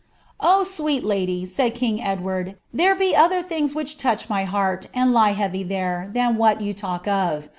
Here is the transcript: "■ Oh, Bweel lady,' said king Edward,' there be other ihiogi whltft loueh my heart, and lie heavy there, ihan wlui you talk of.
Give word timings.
"■ 0.01 0.03
Oh, 0.39 0.63
Bweel 0.65 1.03
lady,' 1.03 1.45
said 1.45 1.75
king 1.75 2.01
Edward,' 2.01 2.55
there 2.73 2.95
be 2.95 3.15
other 3.15 3.43
ihiogi 3.43 3.71
whltft 3.75 3.97
loueh 4.01 4.29
my 4.31 4.45
heart, 4.45 4.87
and 4.95 5.13
lie 5.13 5.33
heavy 5.33 5.61
there, 5.61 6.11
ihan 6.15 6.37
wlui 6.37 6.59
you 6.61 6.73
talk 6.73 7.07
of. 7.07 7.49